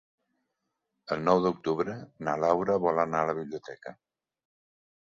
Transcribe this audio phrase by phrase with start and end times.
[1.15, 1.99] El nou d'octubre
[2.29, 3.97] na Laura vol anar a la biblioteca.